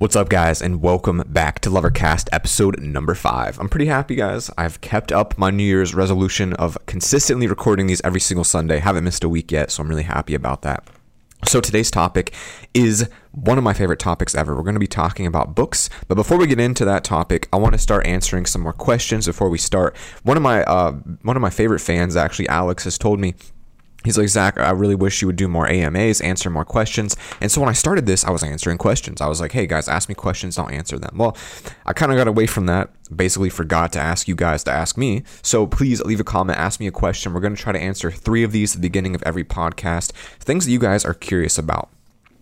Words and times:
What's 0.00 0.14
up, 0.14 0.28
guys, 0.28 0.62
and 0.62 0.80
welcome 0.80 1.24
back 1.26 1.58
to 1.58 1.70
Lovercast 1.70 2.28
episode 2.30 2.78
number 2.80 3.16
five. 3.16 3.58
I'm 3.58 3.68
pretty 3.68 3.86
happy, 3.86 4.14
guys. 4.14 4.48
I've 4.56 4.80
kept 4.80 5.10
up 5.10 5.36
my 5.36 5.50
New 5.50 5.64
Year's 5.64 5.92
resolution 5.92 6.52
of 6.52 6.78
consistently 6.86 7.48
recording 7.48 7.88
these 7.88 8.00
every 8.04 8.20
single 8.20 8.44
Sunday. 8.44 8.78
Haven't 8.78 9.02
missed 9.02 9.24
a 9.24 9.28
week 9.28 9.50
yet, 9.50 9.72
so 9.72 9.82
I'm 9.82 9.88
really 9.88 10.04
happy 10.04 10.36
about 10.36 10.62
that. 10.62 10.86
So, 11.48 11.60
today's 11.60 11.90
topic 11.90 12.32
is 12.74 13.10
one 13.32 13.58
of 13.58 13.64
my 13.64 13.72
favorite 13.72 13.98
topics 13.98 14.36
ever. 14.36 14.54
We're 14.54 14.62
going 14.62 14.74
to 14.74 14.78
be 14.78 14.86
talking 14.86 15.26
about 15.26 15.56
books, 15.56 15.90
but 16.06 16.14
before 16.14 16.38
we 16.38 16.46
get 16.46 16.60
into 16.60 16.84
that 16.84 17.02
topic, 17.02 17.48
I 17.52 17.56
want 17.56 17.72
to 17.72 17.78
start 17.80 18.06
answering 18.06 18.46
some 18.46 18.62
more 18.62 18.72
questions 18.72 19.26
before 19.26 19.48
we 19.48 19.58
start. 19.58 19.96
One 20.22 20.36
of 20.36 20.44
my 20.44 20.62
uh, 20.62 20.92
one 21.22 21.34
of 21.34 21.42
my 21.42 21.50
favorite 21.50 21.80
fans, 21.80 22.14
actually, 22.14 22.48
Alex, 22.48 22.84
has 22.84 22.98
told 22.98 23.18
me 23.18 23.34
He's 24.04 24.16
like, 24.16 24.28
Zach, 24.28 24.58
I 24.58 24.70
really 24.70 24.94
wish 24.94 25.20
you 25.20 25.26
would 25.26 25.36
do 25.36 25.48
more 25.48 25.66
AMAs, 25.68 26.20
answer 26.20 26.48
more 26.50 26.64
questions. 26.64 27.16
And 27.40 27.50
so 27.50 27.60
when 27.60 27.68
I 27.68 27.72
started 27.72 28.06
this, 28.06 28.24
I 28.24 28.30
was 28.30 28.44
answering 28.44 28.78
questions. 28.78 29.20
I 29.20 29.26
was 29.26 29.40
like, 29.40 29.52
hey 29.52 29.66
guys, 29.66 29.88
ask 29.88 30.08
me 30.08 30.14
questions, 30.14 30.56
I'll 30.56 30.68
answer 30.68 30.98
them. 30.98 31.16
Well, 31.18 31.36
I 31.84 31.92
kind 31.92 32.12
of 32.12 32.16
got 32.16 32.28
away 32.28 32.46
from 32.46 32.66
that, 32.66 32.90
basically 33.14 33.50
forgot 33.50 33.92
to 33.94 34.00
ask 34.00 34.28
you 34.28 34.36
guys 34.36 34.62
to 34.64 34.70
ask 34.70 34.96
me. 34.96 35.24
So 35.42 35.66
please 35.66 36.00
leave 36.02 36.20
a 36.20 36.24
comment, 36.24 36.58
ask 36.58 36.78
me 36.78 36.86
a 36.86 36.92
question. 36.92 37.32
We're 37.32 37.40
going 37.40 37.56
to 37.56 37.60
try 37.60 37.72
to 37.72 37.80
answer 37.80 38.10
three 38.12 38.44
of 38.44 38.52
these 38.52 38.76
at 38.76 38.80
the 38.80 38.88
beginning 38.88 39.16
of 39.16 39.22
every 39.24 39.44
podcast, 39.44 40.12
things 40.38 40.64
that 40.64 40.72
you 40.72 40.78
guys 40.78 41.04
are 41.04 41.14
curious 41.14 41.58
about. 41.58 41.90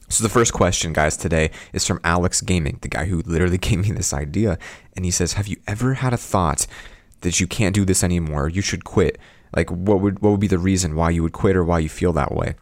So 0.09 0.23
the 0.23 0.31
first 0.31 0.53
question, 0.53 0.93
guys, 0.93 1.17
today 1.17 1.51
is 1.73 1.87
from 1.87 2.01
Alex 2.05 2.43
Gaming, 2.43 2.79
the 2.83 2.89
guy 2.89 3.07
who 3.07 3.23
literally 3.23 3.59
gave 3.67 3.81
me 3.81 3.93
this 3.93 4.13
idea. 4.13 4.59
And 4.95 5.05
he 5.05 5.11
says, 5.11 5.33
Have 5.33 5.49
you 5.49 5.57
ever 5.67 5.95
had 5.95 6.13
a 6.13 6.19
thought 6.19 6.67
that 7.23 7.41
you 7.41 7.47
can't 7.47 7.75
do 7.75 7.85
this 7.85 8.05
anymore? 8.05 8.49
You 8.49 8.63
should 8.63 8.85
quit 8.85 9.19
like 9.55 9.71
what 9.71 10.01
would 10.01 10.21
what 10.21 10.31
would 10.31 10.41
be 10.41 10.47
the 10.47 10.59
reason 10.59 10.95
why 10.95 11.11
you 11.11 11.23
would 11.23 11.33
quit 11.33 11.57
or 11.57 11.65
why 11.65 11.79
you 11.79 11.89
feel 11.89 12.13
that 12.15 12.33
way? 12.33 12.55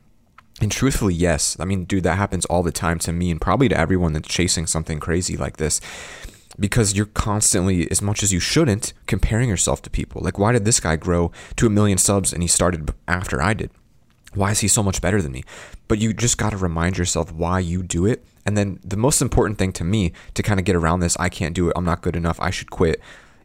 And 0.61 0.71
truthfully, 0.71 1.15
yes. 1.15 1.57
I 1.59 1.65
mean, 1.65 1.85
dude, 1.85 2.05
that 2.05 2.17
happens 2.17 2.45
all 2.47 2.63
the 2.63 2.73
time 2.73 2.99
to 3.01 3.13
me 3.13 3.31
and 3.31 3.41
probably 3.41 3.69
to 3.69 3.77
everyone 3.77 4.13
that's 4.13 4.29
chasing 4.29 4.67
something 4.67 5.01
crazy 5.01 5.37
like 5.37 5.57
this. 5.57 5.81
Because 6.59 6.95
you're 6.95 7.07
constantly, 7.07 7.91
as 7.91 8.01
much 8.01 8.23
as 8.23 8.33
you 8.33 8.39
shouldn't, 8.39 8.93
comparing 9.07 9.49
yourself 9.49 9.83
to 9.83 9.91
people. 9.91 10.23
Like, 10.23 10.39
why 10.39 10.53
did 10.53 10.65
this 10.65 10.79
guy 10.79 10.95
grow 10.95 11.33
to 11.57 11.67
a 11.67 11.71
million 11.71 11.99
subs 11.99 12.33
and 12.33 12.43
he 12.43 12.47
started 12.47 12.95
after 13.09 13.43
I 13.43 13.55
did? 13.55 13.71
Why 14.35 14.53
is 14.53 14.61
he 14.61 14.69
so 14.69 14.83
much 14.83 15.01
better 15.01 15.21
than 15.21 15.33
me? 15.33 15.43
But 15.89 15.99
you 15.99 16.13
just 16.13 16.39
got 16.39 16.51
to 16.51 16.57
remind 16.57 16.99
yourself 16.99 17.33
why 17.33 17.59
you 17.59 17.83
do 17.83 18.07
it. 18.07 18.25
And 18.47 18.57
then 18.57 18.79
the 18.85 18.97
most 18.97 19.21
important 19.21 19.59
thing 19.59 19.73
to 19.73 19.85
me 19.85 20.13
to 20.35 20.43
kind 20.43 20.61
of 20.61 20.67
get 20.67 20.77
around 20.77 21.01
this, 21.01 21.17
I 21.19 21.29
can't 21.29 21.55
do 21.55 21.69
it, 21.69 21.73
I'm 21.77 21.85
not 21.85 22.03
good 22.03 22.15
enough, 22.15 22.39
I 22.41 22.51
should 22.51 22.71
quit, 22.71 23.01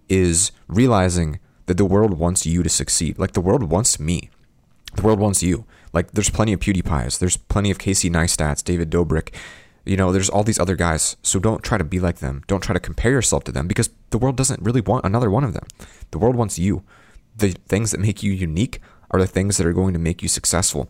is 0.08 0.52
realizing 0.68 1.40
that 1.70 1.78
the 1.78 1.86
world 1.86 2.18
wants 2.18 2.48
you 2.48 2.64
to 2.64 2.68
succeed. 2.68 3.20
Like 3.20 3.34
the 3.34 3.42
world 3.42 3.62
wants 3.62 4.00
me. 4.00 4.32
The 4.96 5.04
world 5.04 5.20
wants 5.20 5.44
you. 5.44 5.66
Like 5.94 6.14
there's 6.14 6.32
plenty 6.32 6.52
of 6.52 6.60
PewDiePies. 6.60 7.20
There's 7.20 7.38
plenty 7.38 7.70
of 7.70 7.78
Casey 7.78 8.10
Neistats, 8.10 8.64
David 8.64 8.90
Dobrik. 8.90 9.36
You 9.86 9.96
know, 9.96 10.12
there's 10.12 10.30
all 10.30 10.44
these 10.44 10.58
other 10.58 10.76
guys. 10.76 11.16
So 11.22 11.40
don't 11.40 11.62
try 11.62 11.78
to 11.78 11.84
be 11.84 12.00
like 12.00 12.18
them. 12.18 12.42
Don't 12.48 12.64
try 12.64 12.74
to 12.74 12.80
compare 12.80 13.12
yourself 13.12 13.44
to 13.44 13.52
them 13.52 13.68
because 13.68 13.92
the 14.10 14.18
world 14.18 14.36
doesn't 14.36 14.64
really 14.64 14.82
want 14.82 15.06
another 15.06 15.30
one 15.30 15.44
of 15.44 15.54
them. 15.54 15.68
The 16.10 16.18
world 16.18 16.36
wants 16.36 16.58
you. 16.58 16.82
The 17.38 17.52
things 17.68 17.92
that 17.92 18.00
make 18.00 18.24
you 18.24 18.32
unique 18.32 18.82
are 19.12 19.20
the 19.20 19.28
things 19.28 19.58
that 19.58 19.68
are 19.68 19.74
going 19.74 19.94
to 19.94 20.00
make 20.00 20.24
you 20.24 20.28
successful. 20.28 20.90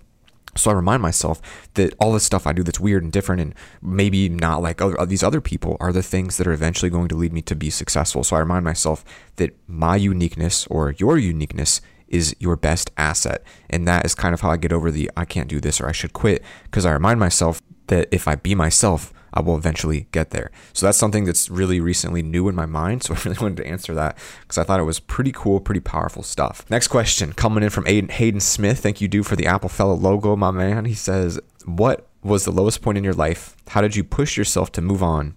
So 0.60 0.72
I 0.72 0.74
remind 0.74 1.02
myself 1.02 1.42
that 1.76 1.94
all 2.00 2.14
this 2.14 2.24
stuff 2.24 2.46
I 2.46 2.54
do 2.54 2.64
that's 2.64 2.80
weird 2.80 3.04
and 3.04 3.12
different 3.12 3.42
and 3.42 3.56
maybe 3.82 4.30
not 4.30 4.62
like 4.62 4.82
other, 4.82 5.06
these 5.06 5.24
other 5.24 5.42
people 5.42 5.78
are 5.80 5.92
the 5.92 6.04
things 6.04 6.38
that 6.38 6.48
are 6.48 6.54
eventually 6.54 6.90
going 6.90 7.08
to 7.10 7.16
lead 7.16 7.34
me 7.34 7.42
to 7.44 7.56
be 7.56 7.70
successful. 7.70 8.24
So 8.24 8.36
I 8.36 8.40
remind 8.40 8.66
myself 8.66 9.04
that 9.38 9.56
my 9.68 9.96
uniqueness 9.96 10.68
or 10.68 10.92
your 10.98 11.18
uniqueness 11.18 11.82
is 12.08 12.36
your 12.40 12.56
best 12.56 12.90
asset. 12.98 13.44
And 13.70 13.88
that 13.88 14.06
is 14.06 14.16
kind 14.16 14.34
of 14.34 14.42
how 14.42 14.52
I 14.52 14.58
get 14.58 14.74
over 14.74 14.92
the 14.92 15.10
I 15.16 15.26
can't 15.26 15.48
do 15.48 15.60
this 15.60 15.80
or 15.80 15.88
I 15.88 15.92
should 15.92 16.14
quit 16.14 16.44
because 16.64 16.86
I 16.86 16.92
remind 16.92 17.20
myself 17.20 17.62
that 17.88 18.08
if 18.12 18.28
I 18.28 18.36
be 18.36 18.56
myself, 18.56 19.14
I 19.40 19.42
will 19.42 19.56
eventually 19.56 20.08
get 20.12 20.32
there. 20.32 20.52
So 20.74 20.86
that's 20.86 20.98
something 20.98 21.24
that's 21.24 21.50
really 21.50 21.80
recently 21.80 22.22
new 22.22 22.50
in 22.50 22.56
my 22.56 22.66
mind. 22.66 23.04
So 23.10 23.14
I 23.16 23.18
really 23.24 23.38
wanted 23.42 23.58
to 23.58 23.68
answer 23.68 23.96
that 23.96 24.18
because 24.42 24.58
I 24.58 24.64
thought 24.64 24.80
it 24.80 24.84
was 24.84 25.00
pretty 25.00 25.32
cool, 25.32 25.62
pretty 25.62 25.80
powerful 25.80 26.22
stuff. 26.22 26.66
Next 26.70 26.90
question 26.90 27.32
coming 27.32 27.64
in 27.64 27.70
from 27.70 27.86
Aiden, 27.86 28.12
Hayden 28.12 28.42
Smith. 28.42 28.80
Thank 28.80 29.00
you, 29.00 29.08
dude, 29.08 29.26
for 29.26 29.38
the 29.38 29.48
Apple 29.48 29.70
Fellow 29.70 29.96
logo, 29.96 30.36
my 30.36 30.52
man. 30.52 30.86
He 30.86 30.94
says, 30.94 31.40
What 31.66 32.08
was 32.22 32.44
the 32.44 32.52
lowest 32.52 32.82
point 32.82 32.98
in 32.98 33.04
your 33.04 33.14
life? 33.14 33.56
How 33.70 33.82
did 33.82 33.96
you 33.96 34.04
push 34.04 34.38
yourself 34.38 34.72
to 34.74 34.82
move 34.82 35.02
on? 35.02 35.36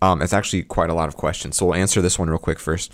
Um, 0.00 0.22
it's 0.22 0.32
actually 0.32 0.62
quite 0.62 0.90
a 0.90 0.94
lot 0.94 1.08
of 1.08 1.16
questions. 1.16 1.56
So 1.56 1.66
we'll 1.66 1.74
answer 1.74 2.00
this 2.00 2.18
one 2.18 2.30
real 2.30 2.38
quick 2.38 2.60
first. 2.60 2.92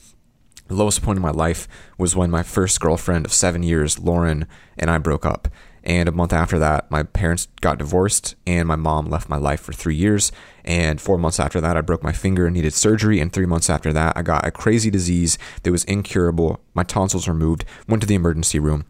The 0.68 0.74
lowest 0.74 1.02
point 1.02 1.18
in 1.18 1.22
my 1.22 1.30
life 1.30 1.68
was 1.98 2.16
when 2.16 2.30
my 2.30 2.42
first 2.42 2.80
girlfriend 2.80 3.26
of 3.26 3.32
seven 3.32 3.62
years, 3.62 3.98
Lauren, 3.98 4.46
and 4.78 4.90
I 4.90 4.98
broke 4.98 5.26
up. 5.26 5.48
And 5.84 6.08
a 6.08 6.12
month 6.12 6.32
after 6.32 6.58
that, 6.58 6.90
my 6.90 7.02
parents 7.02 7.48
got 7.60 7.78
divorced, 7.78 8.36
and 8.46 8.68
my 8.68 8.76
mom 8.76 9.06
left 9.06 9.28
my 9.28 9.36
life 9.36 9.60
for 9.60 9.72
three 9.72 9.96
years. 9.96 10.30
And 10.64 11.00
four 11.00 11.18
months 11.18 11.40
after 11.40 11.60
that, 11.60 11.76
I 11.76 11.80
broke 11.80 12.02
my 12.02 12.12
finger 12.12 12.46
and 12.46 12.54
needed 12.54 12.72
surgery. 12.72 13.20
And 13.20 13.32
three 13.32 13.46
months 13.46 13.68
after 13.68 13.92
that, 13.92 14.16
I 14.16 14.22
got 14.22 14.46
a 14.46 14.52
crazy 14.52 14.90
disease 14.90 15.38
that 15.62 15.72
was 15.72 15.84
incurable. 15.84 16.60
My 16.74 16.84
tonsils 16.84 17.26
removed, 17.26 17.64
went 17.88 18.00
to 18.02 18.06
the 18.06 18.14
emergency 18.14 18.60
room, 18.60 18.84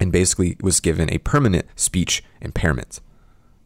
and 0.00 0.10
basically 0.10 0.56
was 0.60 0.80
given 0.80 1.12
a 1.12 1.18
permanent 1.18 1.66
speech 1.76 2.24
impairment. 2.40 3.00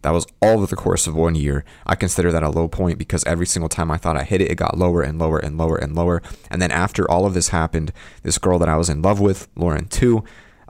That 0.02 0.10
was 0.10 0.26
all 0.40 0.58
over 0.58 0.66
the 0.66 0.76
course 0.76 1.06
of 1.06 1.16
one 1.16 1.34
year. 1.34 1.64
I 1.84 1.96
consider 1.96 2.30
that 2.30 2.44
a 2.44 2.50
low 2.50 2.68
point 2.68 2.98
because 2.98 3.24
every 3.24 3.46
single 3.46 3.68
time 3.68 3.90
I 3.90 3.96
thought 3.96 4.16
I 4.16 4.22
hit 4.22 4.40
it, 4.40 4.50
it 4.50 4.54
got 4.54 4.78
lower 4.78 5.02
and 5.02 5.18
lower 5.18 5.38
and 5.38 5.58
lower 5.58 5.76
and 5.76 5.94
lower. 5.96 6.22
And 6.50 6.62
then 6.62 6.70
after 6.70 7.10
all 7.10 7.26
of 7.26 7.34
this 7.34 7.48
happened, 7.48 7.92
this 8.22 8.38
girl 8.38 8.58
that 8.60 8.68
I 8.68 8.76
was 8.76 8.88
in 8.88 9.02
love 9.02 9.18
with, 9.18 9.48
Lauren 9.56 9.88
too, 9.88 10.22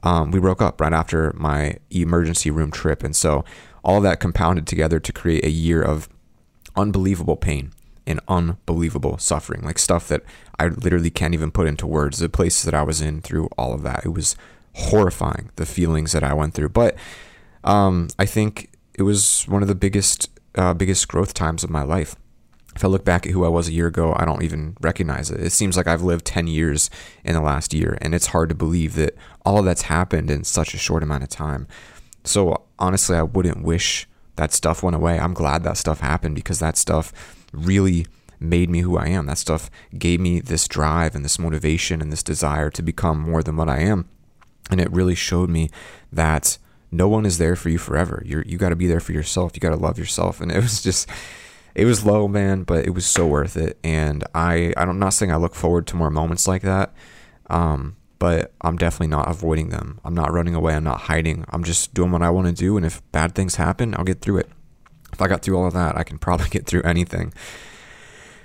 um, 0.03 0.31
we 0.31 0.41
broke 0.41 0.63
up 0.63 0.81
right 0.81 0.93
after 0.93 1.33
my 1.37 1.77
emergency 1.91 2.51
room 2.51 2.71
trip. 2.71 3.03
And 3.03 3.15
so 3.15 3.45
all 3.83 4.01
that 4.01 4.21
compounded 4.21 4.67
together 4.67 5.01
to 5.01 5.13
create 5.13 5.45
a 5.45 5.51
year 5.51 5.83
of 5.83 6.09
unbelievable 6.77 7.37
pain 7.37 7.73
and 8.07 8.21
unbelievable 8.29 9.19
suffering, 9.19 9.63
like 9.63 9.79
stuff 9.79 10.09
that 10.09 10.23
I 10.59 10.69
literally 10.69 11.11
can't 11.11 11.35
even 11.35 11.51
put 11.51 11.67
into 11.67 11.87
words. 11.87 12.19
The 12.19 12.29
places 12.29 12.65
that 12.65 12.75
I 12.75 12.83
was 12.83 13.01
in 13.01 13.21
through 13.21 13.49
all 13.59 13.75
of 13.75 13.83
that, 13.83 14.05
it 14.05 14.11
was 14.11 14.37
horrifying, 14.75 15.51
the 15.57 15.67
feelings 15.67 16.13
that 16.13 16.23
I 16.23 16.33
went 16.33 16.55
through. 16.55 16.71
But 16.71 16.97
um, 17.65 18.09
I 18.19 18.25
think 18.25 18.71
it 18.95 19.03
was 19.03 19.45
one 19.49 19.63
of 19.63 19.69
the 19.69 19.75
biggest, 19.75 20.31
uh, 20.55 20.75
biggest 20.75 21.07
growth 21.09 21.35
times 21.35 21.63
of 21.65 21.71
my 21.71 21.83
life 21.83 22.17
if 22.79 22.85
I 22.85 22.87
look 22.89 23.05
back 23.05 23.27
at 23.27 23.33
who 23.33 23.45
I 23.45 23.49
was 23.49 23.67
a 23.67 23.73
year 23.73 23.89
ago, 23.89 24.15
I 24.17 24.25
don't 24.25 24.45
even 24.45 24.77
recognize 24.81 25.33
it. 25.33 25.41
It 25.41 25.51
seems 25.51 25.77
like 25.77 25.89
I've 25.89 26.05
lived 26.05 26.25
10 26.25 26.47
years 26.47 26.91
in 27.25 27.35
the 27.35 27.41
last 27.41 27.75
year, 27.75 27.99
and 28.01 28.15
it's 28.15 28.29
hard 28.29 28.51
to 28.51 28.55
believe 28.55 28.95
that 28.95 29.17
all 29.45 29.59
of 29.59 29.65
that's 29.65 29.83
happened 29.83 30.31
in 30.31 30.45
such 30.45 30.75
a 30.75 30.79
short 30.79 31.03
amount 31.03 31.25
of 31.25 31.29
time. 31.29 31.67
So, 32.23 32.63
honestly, 32.79 33.17
I 33.17 33.23
wouldn't 33.23 33.65
wish 33.65 34.07
that 34.37 34.53
stuff 34.53 34.85
went 34.85 34.95
away. 34.95 35.19
I'm 35.19 35.35
glad 35.35 35.65
that 35.65 35.77
stuff 35.77 35.99
happened 35.99 36.37
because 36.37 36.61
that 36.61 36.77
stuff 36.77 37.13
really 37.53 38.07
made 38.39 38.71
me 38.71 38.83
who 38.83 38.97
I 38.97 39.09
am. 39.09 39.27
That 39.27 39.39
stuff 39.39 39.73
gave 39.99 40.21
me 40.21 40.39
this 40.39 40.69
drive 40.69 41.17
and 41.17 41.25
this 41.25 41.37
motivation 41.37 42.01
and 42.01 42.13
this 42.13 42.23
desire 42.23 42.71
to 42.71 42.83
become 42.83 43.19
more 43.19 43.43
than 43.43 43.57
what 43.57 43.69
I 43.69 43.81
am. 43.81 44.09
And 44.71 44.81
it 44.81 44.93
really 44.93 45.17
showed 45.17 45.51
me 45.51 45.69
that 46.13 46.59
no 46.93 47.09
one 47.09 47.27
is 47.27 47.39
there 47.39 47.57
for 47.57 47.71
you 47.71 47.79
forever. 47.79 48.23
You're 48.25 48.45
you 48.45 48.57
got 48.57 48.69
to 48.69 48.77
be 48.77 48.87
there 48.87 49.01
for 49.01 49.11
yourself. 49.11 49.51
You 49.55 49.61
got 49.61 49.71
to 49.71 49.77
love 49.77 49.99
yourself. 49.99 50.41
And 50.41 50.53
it 50.53 50.63
was 50.63 50.81
just 50.81 51.09
it 51.79 51.85
was 51.85 52.05
low, 52.05 52.27
man, 52.27 52.65
but 52.65 52.85
it 52.85 52.91
was 52.91 53.07
so 53.07 53.25
worth 53.25 53.57
it. 53.57 53.79
And 53.85 54.25
I, 54.35 54.73
I'm 54.77 54.99
not 54.99 55.11
saying 55.11 55.31
I 55.31 55.37
look 55.37 55.55
forward 55.55 55.87
to 55.87 55.97
more 55.97 56.11
moments 56.11 56.49
like 56.49 56.63
that, 56.63 56.93
um, 57.49 57.97
but 58.19 58.53
I'm 58.61 58.77
definitely 58.77 59.07
not 59.07 59.31
avoiding 59.31 59.69
them. 59.69 60.01
I'm 60.05 60.15
not 60.15 60.33
running 60.33 60.57
away. 60.57 60.75
I'm 60.75 60.83
not 60.83 61.03
hiding. 61.03 61.45
I'm 61.51 61.63
just 61.63 61.95
doing 61.95 62.11
what 62.11 62.21
I 62.21 62.31
want 62.31 62.49
to 62.49 62.53
do. 62.53 62.77
And 62.77 62.85
if 62.85 63.01
bad 63.13 63.37
things 63.37 63.55
happen, 63.55 63.95
I'll 63.95 64.05
get 64.05 64.21
through 64.21 64.39
it. 64.39 64.49
If 65.13 65.23
I 65.23 65.29
got 65.29 65.43
through 65.43 65.57
all 65.57 65.67
of 65.67 65.73
that, 65.75 65.97
I 65.97 66.03
can 66.03 66.19
probably 66.19 66.49
get 66.51 66.67
through 66.67 66.83
anything. 66.83 67.33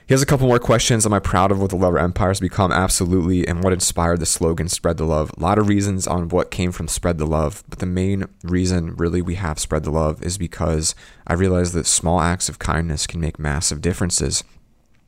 He 0.06 0.14
has 0.14 0.22
a 0.22 0.26
couple 0.26 0.48
more 0.48 0.60
questions. 0.60 1.06
Am 1.06 1.14
I 1.14 1.20
proud 1.20 1.52
of 1.52 1.62
what 1.62 1.70
the 1.70 1.78
Lover 1.78 1.98
Empire 1.98 2.28
has 2.28 2.42
become? 2.42 2.72
Absolutely. 2.72 3.48
And 3.48 3.64
what 3.64 3.72
inspired 3.72 4.20
the 4.20 4.26
slogan 4.26 4.68
Spread 4.68 4.98
the 4.98 5.06
Love? 5.06 5.32
A 5.38 5.40
lot 5.40 5.58
of 5.58 5.70
reasons 5.70 6.08
on 6.08 6.28
what 6.28 6.52
came 6.52 6.74
from 6.74 6.90
Spread 6.90 7.18
the 7.18 7.26
Love. 7.26 7.64
But 7.70 7.80
the 7.80 7.86
main 7.86 8.26
reason, 8.44 8.96
really, 8.96 9.22
we 9.22 9.36
have 9.36 9.60
Spread 9.60 9.84
the 9.84 9.92
Love 9.92 10.22
is 10.22 10.38
because 10.38 10.94
I 11.26 11.34
realized 11.34 11.74
that 11.74 11.88
small 11.88 12.20
acts 12.20 12.50
of 12.50 12.60
kindness 12.60 13.08
can 13.08 13.22
make 13.22 13.40
massive 13.40 13.80
differences. 13.80 14.44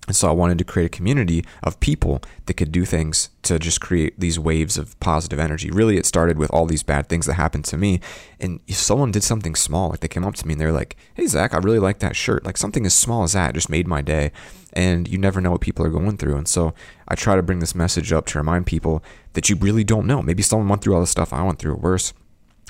And 0.07 0.15
so 0.15 0.29
I 0.29 0.33
wanted 0.33 0.57
to 0.59 0.63
create 0.63 0.85
a 0.85 0.89
community 0.89 1.43
of 1.63 1.79
people 1.79 2.21
that 2.45 2.55
could 2.55 2.71
do 2.71 2.85
things 2.85 3.29
to 3.43 3.57
just 3.57 3.81
create 3.81 4.19
these 4.19 4.39
waves 4.39 4.77
of 4.77 4.99
positive 4.99 5.39
energy. 5.39 5.71
Really, 5.71 5.97
it 5.97 6.05
started 6.05 6.37
with 6.37 6.51
all 6.51 6.65
these 6.65 6.83
bad 6.83 7.09
things 7.09 7.25
that 7.25 7.33
happened 7.33 7.65
to 7.65 7.77
me. 7.77 7.99
And 8.39 8.59
if 8.67 8.75
someone 8.75 9.11
did 9.11 9.23
something 9.23 9.55
small, 9.55 9.89
like 9.89 10.01
they 10.01 10.07
came 10.07 10.25
up 10.25 10.35
to 10.35 10.47
me 10.47 10.53
and 10.53 10.61
they're 10.61 10.71
like, 10.71 10.95
hey, 11.15 11.27
Zach, 11.27 11.53
I 11.53 11.57
really 11.57 11.79
like 11.79 11.99
that 11.99 12.15
shirt. 12.15 12.45
Like 12.45 12.57
something 12.57 12.85
as 12.85 12.93
small 12.93 13.23
as 13.23 13.33
that 13.33 13.55
just 13.55 13.69
made 13.69 13.87
my 13.87 14.01
day. 14.01 14.31
And 14.73 15.07
you 15.07 15.17
never 15.17 15.41
know 15.41 15.51
what 15.51 15.61
people 15.61 15.85
are 15.85 15.89
going 15.89 16.17
through. 16.17 16.35
And 16.35 16.47
so 16.47 16.73
I 17.07 17.15
try 17.15 17.35
to 17.35 17.43
bring 17.43 17.59
this 17.59 17.75
message 17.75 18.11
up 18.11 18.25
to 18.27 18.37
remind 18.37 18.65
people 18.65 19.03
that 19.33 19.49
you 19.49 19.55
really 19.55 19.83
don't 19.83 20.07
know. 20.07 20.21
Maybe 20.21 20.43
someone 20.43 20.67
went 20.67 20.81
through 20.81 20.95
all 20.95 21.01
the 21.01 21.07
stuff 21.07 21.33
I 21.33 21.43
went 21.43 21.59
through, 21.59 21.75
worse 21.75 22.13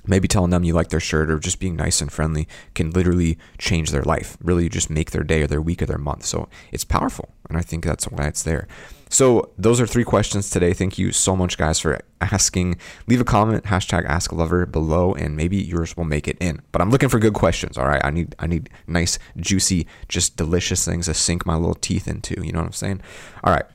maybe 0.08 0.28
telling 0.28 0.52
them 0.52 0.64
you 0.64 0.74
like 0.74 0.90
their 0.90 1.00
shirt 1.00 1.30
or 1.30 1.40
just 1.40 1.60
being 1.60 1.76
nice 1.76 2.02
and 2.02 2.12
friendly 2.12 2.48
can 2.74 2.92
literally 2.92 3.38
change 3.58 3.92
their 3.92 4.04
life 4.04 4.38
really 4.42 4.70
just 4.70 4.90
make 4.90 5.12
their 5.12 5.24
day 5.24 5.44
or 5.44 5.48
their 5.48 5.62
week 5.62 5.82
or 5.82 5.86
their 5.86 5.98
month. 5.98 6.26
So 6.26 6.50
it's 6.72 6.84
powerful 6.84 7.30
and 7.50 7.58
i 7.58 7.62
think 7.62 7.86
that's 7.86 8.06
why 8.06 8.26
it's 8.26 8.44
there. 8.44 8.68
So 9.10 9.52
those 9.58 9.80
are 9.80 9.86
three 9.86 10.04
questions 10.04 10.50
today. 10.50 10.74
Thank 10.74 10.98
you 10.98 11.12
so 11.12 11.36
much 11.36 11.58
guys 11.58 11.80
for 11.80 12.02
asking. 12.20 12.78
Leave 13.08 13.22
a 13.22 13.24
comment 13.24 13.64
hashtag 13.66 14.06
ask 14.06 14.34
lover 14.34 14.66
below 14.66 15.14
and 15.14 15.38
maybe 15.38 15.58
yours 15.58 15.96
will 15.96 16.06
make 16.06 16.28
it 16.28 16.38
in. 16.40 16.62
But 16.72 16.82
i'm 16.82 16.92
looking 16.92 17.10
for 17.10 17.20
good 17.20 17.34
questions 17.34 17.78
all 17.78 17.88
right? 17.88 18.04
I 18.04 18.12
need 18.12 18.36
i 18.40 18.48
need 18.48 18.70
nice 18.88 19.20
juicy 19.38 19.88
just 20.08 20.38
delicious 20.38 20.86
things 20.86 21.06
to 21.06 21.14
sink 21.14 21.46
my 21.46 21.56
little 21.56 21.76
teeth 21.76 22.08
into 22.08 22.36
you 22.44 22.52
know 22.52 22.60
what 22.60 22.68
i'm 22.68 22.74
saying? 22.74 23.02
All 23.44 23.54
right 23.54 23.66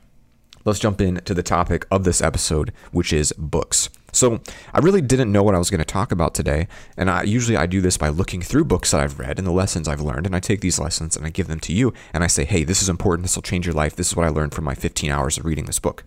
let's 0.65 0.79
jump 0.79 1.01
into 1.01 1.33
the 1.33 1.43
topic 1.43 1.85
of 1.91 2.03
this 2.03 2.21
episode, 2.21 2.71
which 2.91 3.11
is 3.11 3.33
books. 3.37 3.89
So 4.11 4.41
I 4.73 4.79
really 4.79 5.01
didn't 5.01 5.31
know 5.31 5.43
what 5.43 5.55
I 5.55 5.57
was 5.57 5.69
going 5.69 5.79
to 5.79 5.85
talk 5.85 6.11
about 6.11 6.33
today, 6.33 6.67
and 6.97 7.09
I 7.09 7.23
usually 7.23 7.57
I 7.57 7.65
do 7.65 7.81
this 7.81 7.97
by 7.97 8.09
looking 8.09 8.41
through 8.41 8.65
books 8.65 8.91
that 8.91 9.01
I've 9.01 9.19
read 9.19 9.37
and 9.37 9.47
the 9.47 9.51
lessons 9.51 9.87
I've 9.87 10.01
learned, 10.01 10.25
and 10.25 10.35
I 10.35 10.39
take 10.39 10.61
these 10.61 10.79
lessons 10.79 11.15
and 11.15 11.25
I 11.25 11.29
give 11.29 11.47
them 11.47 11.59
to 11.61 11.73
you, 11.73 11.93
and 12.13 12.23
I 12.23 12.27
say, 12.27 12.45
hey, 12.45 12.63
this 12.63 12.81
is 12.81 12.89
important. 12.89 13.23
This 13.23 13.35
will 13.35 13.41
change 13.41 13.65
your 13.65 13.75
life. 13.75 13.95
This 13.95 14.09
is 14.09 14.15
what 14.15 14.25
I 14.25 14.29
learned 14.29 14.53
from 14.53 14.65
my 14.65 14.75
15 14.75 15.09
hours 15.11 15.37
of 15.37 15.45
reading 15.45 15.65
this 15.65 15.79
book. 15.79 16.03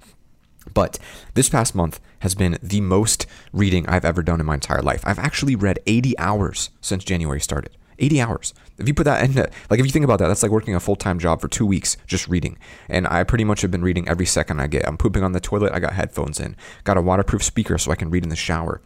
But 0.73 0.99
this 1.35 1.51
past 1.51 1.75
month 1.75 2.01
has 2.21 2.35
been 2.35 2.59
the 2.63 2.81
most 2.81 3.27
reading 3.53 3.87
I've 3.87 4.05
ever 4.05 4.23
done 4.23 4.41
in 4.41 4.47
my 4.47 4.55
entire 4.55 4.81
life. 4.81 5.03
I've 5.05 5.19
actually 5.19 5.57
read 5.57 5.79
80 5.87 6.19
hours 6.19 6.71
since 6.81 7.05
January 7.05 7.41
started. 7.41 7.77
80 7.99 8.21
hours. 8.21 8.55
If 8.79 8.89
you 8.89 8.95
put 8.95 9.05
that 9.05 9.25
in, 9.25 9.35
like 9.35 9.81
if 9.81 9.87
you 9.87 9.93
think 9.93 10.05
about 10.05 10.19
that, 10.19 10.29
that's 10.29 10.43
like 10.43 10.53
working 10.53 10.75
a 10.75 10.81
full 10.81 10.97
time 10.97 11.19
job 11.19 11.41
for 11.41 11.49
two 11.49 11.67
weeks 11.67 11.97
just 12.07 12.29
reading. 12.29 12.59
And 12.89 13.07
I 13.07 13.25
pretty 13.25 13.45
much 13.45 13.63
have 13.63 13.71
been 13.71 13.83
reading 13.83 14.09
every 14.09 14.27
second 14.27 14.61
I 14.61 14.67
get. 14.67 14.87
I'm 14.87 14.97
pooping 14.97 15.23
on 15.23 15.33
the 15.33 15.41
toilet, 15.41 15.73
I 15.73 15.81
got 15.81 15.93
headphones 15.93 16.41
in. 16.41 16.57
Got 16.85 16.97
a 16.97 17.03
waterproof 17.03 17.43
speaker 17.43 17.79
so 17.79 17.91
I 17.91 17.97
can 17.97 18.11
read 18.11 18.25
in 18.25 18.31
the 18.31 18.37
shower. 18.37 18.81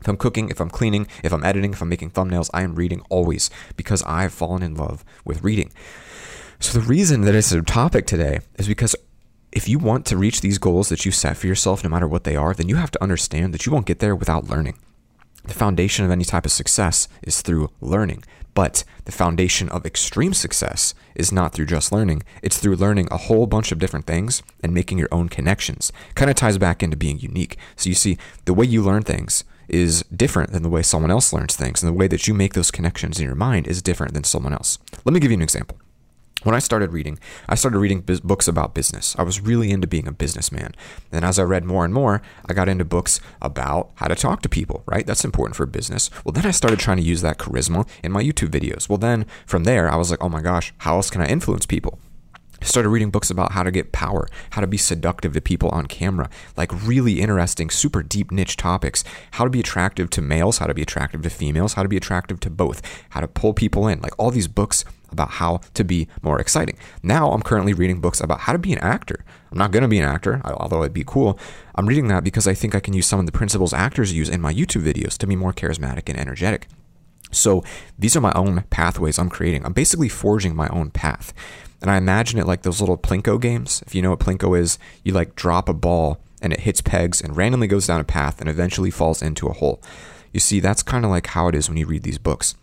If 0.00 0.08
I'm 0.08 0.16
cooking, 0.16 0.50
if 0.50 0.60
I'm 0.60 0.70
cleaning, 0.70 1.06
if 1.22 1.32
I'm 1.32 1.44
editing, 1.44 1.72
if 1.72 1.80
I'm 1.80 1.88
making 1.88 2.10
thumbnails, 2.10 2.50
I 2.52 2.62
am 2.62 2.74
reading 2.74 3.02
always 3.08 3.50
because 3.76 4.02
I've 4.02 4.32
fallen 4.32 4.62
in 4.62 4.74
love 4.74 5.04
with 5.24 5.44
reading. 5.44 5.72
So 6.58 6.78
the 6.78 6.84
reason 6.84 7.20
that 7.22 7.36
it's 7.36 7.52
a 7.52 7.62
topic 7.62 8.06
today 8.06 8.40
is 8.58 8.66
because 8.66 8.96
if 9.52 9.68
you 9.68 9.78
want 9.78 10.06
to 10.06 10.16
reach 10.16 10.40
these 10.40 10.58
goals 10.58 10.88
that 10.88 11.04
you 11.04 11.12
set 11.12 11.36
for 11.36 11.46
yourself, 11.46 11.84
no 11.84 11.90
matter 11.90 12.08
what 12.08 12.24
they 12.24 12.34
are, 12.34 12.54
then 12.54 12.68
you 12.68 12.76
have 12.76 12.90
to 12.90 13.02
understand 13.02 13.54
that 13.54 13.64
you 13.64 13.72
won't 13.72 13.86
get 13.86 14.00
there 14.00 14.16
without 14.16 14.48
learning. 14.48 14.78
The 15.44 15.54
foundation 15.54 16.04
of 16.04 16.10
any 16.10 16.24
type 16.24 16.46
of 16.46 16.52
success 16.52 17.08
is 17.22 17.42
through 17.42 17.70
learning. 17.80 18.24
But 18.54 18.84
the 19.04 19.12
foundation 19.12 19.68
of 19.70 19.86
extreme 19.86 20.34
success 20.34 20.94
is 21.14 21.32
not 21.32 21.52
through 21.52 21.66
just 21.66 21.92
learning, 21.92 22.22
it's 22.42 22.58
through 22.58 22.76
learning 22.76 23.08
a 23.10 23.16
whole 23.16 23.46
bunch 23.46 23.72
of 23.72 23.78
different 23.78 24.06
things 24.06 24.42
and 24.62 24.74
making 24.74 24.98
your 24.98 25.08
own 25.10 25.28
connections. 25.28 25.90
Kind 26.14 26.30
of 26.30 26.36
ties 26.36 26.58
back 26.58 26.82
into 26.82 26.96
being 26.96 27.18
unique. 27.18 27.56
So 27.76 27.88
you 27.88 27.94
see, 27.94 28.18
the 28.44 28.54
way 28.54 28.66
you 28.66 28.82
learn 28.82 29.02
things 29.02 29.44
is 29.68 30.02
different 30.14 30.52
than 30.52 30.62
the 30.62 30.68
way 30.68 30.82
someone 30.82 31.10
else 31.10 31.32
learns 31.32 31.56
things, 31.56 31.82
and 31.82 31.88
the 31.88 31.98
way 31.98 32.08
that 32.08 32.28
you 32.28 32.34
make 32.34 32.52
those 32.54 32.70
connections 32.70 33.18
in 33.18 33.24
your 33.24 33.34
mind 33.34 33.66
is 33.66 33.80
different 33.80 34.12
than 34.12 34.24
someone 34.24 34.52
else. 34.52 34.78
Let 35.04 35.14
me 35.14 35.20
give 35.20 35.30
you 35.30 35.36
an 35.36 35.42
example 35.42 35.78
when 36.42 36.54
I 36.54 36.58
started 36.58 36.92
reading, 36.92 37.18
I 37.48 37.54
started 37.54 37.78
reading 37.78 38.00
books 38.00 38.48
about 38.48 38.74
business. 38.74 39.14
I 39.18 39.22
was 39.22 39.40
really 39.40 39.70
into 39.70 39.86
being 39.86 40.08
a 40.08 40.12
businessman. 40.12 40.74
And 41.10 41.24
as 41.24 41.38
I 41.38 41.42
read 41.42 41.64
more 41.64 41.84
and 41.84 41.94
more, 41.94 42.22
I 42.46 42.54
got 42.54 42.68
into 42.68 42.84
books 42.84 43.20
about 43.40 43.90
how 43.96 44.08
to 44.08 44.14
talk 44.14 44.42
to 44.42 44.48
people, 44.48 44.82
right? 44.86 45.06
That's 45.06 45.24
important 45.24 45.56
for 45.56 45.66
business. 45.66 46.10
Well, 46.24 46.32
then 46.32 46.46
I 46.46 46.50
started 46.50 46.78
trying 46.78 46.98
to 46.98 47.02
use 47.02 47.22
that 47.22 47.38
charisma 47.38 47.88
in 48.02 48.12
my 48.12 48.22
YouTube 48.22 48.50
videos. 48.50 48.88
Well, 48.88 48.98
then 48.98 49.26
from 49.46 49.64
there, 49.64 49.90
I 49.90 49.96
was 49.96 50.10
like, 50.10 50.22
oh 50.22 50.28
my 50.28 50.40
gosh, 50.40 50.72
how 50.78 50.96
else 50.96 51.10
can 51.10 51.20
I 51.20 51.26
influence 51.26 51.66
people? 51.66 51.98
Started 52.62 52.90
reading 52.90 53.10
books 53.10 53.28
about 53.28 53.52
how 53.52 53.62
to 53.62 53.70
get 53.70 53.92
power, 53.92 54.28
how 54.50 54.60
to 54.60 54.66
be 54.66 54.76
seductive 54.76 55.32
to 55.34 55.40
people 55.40 55.68
on 55.70 55.86
camera, 55.86 56.30
like 56.56 56.70
really 56.86 57.20
interesting, 57.20 57.70
super 57.70 58.02
deep 58.02 58.30
niche 58.30 58.56
topics. 58.56 59.02
How 59.32 59.44
to 59.44 59.50
be 59.50 59.60
attractive 59.60 60.10
to 60.10 60.22
males, 60.22 60.58
how 60.58 60.66
to 60.66 60.74
be 60.74 60.82
attractive 60.82 61.22
to 61.22 61.30
females, 61.30 61.74
how 61.74 61.82
to 61.82 61.88
be 61.88 61.96
attractive 61.96 62.38
to 62.40 62.50
both, 62.50 62.80
how 63.10 63.20
to 63.20 63.28
pull 63.28 63.52
people 63.52 63.88
in. 63.88 64.00
Like 64.00 64.18
all 64.18 64.30
these 64.30 64.48
books 64.48 64.84
about 65.10 65.32
how 65.32 65.60
to 65.74 65.84
be 65.84 66.08
more 66.22 66.40
exciting. 66.40 66.78
Now 67.02 67.32
I'm 67.32 67.42
currently 67.42 67.74
reading 67.74 68.00
books 68.00 68.20
about 68.20 68.40
how 68.40 68.52
to 68.52 68.58
be 68.58 68.72
an 68.72 68.78
actor. 68.78 69.24
I'm 69.50 69.58
not 69.58 69.72
going 69.72 69.82
to 69.82 69.88
be 69.88 69.98
an 69.98 70.08
actor, 70.08 70.40
although 70.44 70.82
it'd 70.82 70.94
be 70.94 71.04
cool. 71.04 71.38
I'm 71.74 71.86
reading 71.86 72.08
that 72.08 72.24
because 72.24 72.46
I 72.46 72.54
think 72.54 72.74
I 72.74 72.80
can 72.80 72.94
use 72.94 73.06
some 73.06 73.20
of 73.20 73.26
the 73.26 73.32
principles 73.32 73.74
actors 73.74 74.12
use 74.12 74.28
in 74.28 74.40
my 74.40 74.54
YouTube 74.54 74.82
videos 74.84 75.18
to 75.18 75.26
be 75.26 75.36
more 75.36 75.52
charismatic 75.52 76.08
and 76.08 76.18
energetic. 76.18 76.68
So 77.30 77.64
these 77.98 78.16
are 78.16 78.20
my 78.20 78.32
own 78.34 78.64
pathways 78.70 79.18
I'm 79.18 79.30
creating. 79.30 79.64
I'm 79.64 79.72
basically 79.72 80.08
forging 80.08 80.54
my 80.54 80.68
own 80.68 80.90
path. 80.90 81.34
And 81.82 81.90
I 81.90 81.96
imagine 81.96 82.38
it 82.38 82.46
like 82.46 82.62
those 82.62 82.80
little 82.80 82.96
Plinko 82.96 83.40
games. 83.40 83.82
If 83.86 83.94
you 83.94 84.02
know 84.02 84.10
what 84.10 84.20
Plinko 84.20 84.58
is, 84.58 84.78
you 85.02 85.12
like 85.12 85.34
drop 85.34 85.68
a 85.68 85.74
ball 85.74 86.20
and 86.40 86.52
it 86.52 86.60
hits 86.60 86.80
pegs 86.80 87.20
and 87.20 87.36
randomly 87.36 87.66
goes 87.66 87.88
down 87.88 88.00
a 88.00 88.04
path 88.04 88.40
and 88.40 88.48
eventually 88.48 88.90
falls 88.90 89.20
into 89.20 89.48
a 89.48 89.52
hole. 89.52 89.82
You 90.32 90.38
see, 90.38 90.60
that's 90.60 90.82
kind 90.82 91.04
of 91.04 91.10
like 91.10 91.26
how 91.26 91.48
it 91.48 91.56
is 91.56 91.68
when 91.68 91.76
you 91.76 91.86
read 91.86 92.04
these 92.04 92.18
books. 92.18 92.54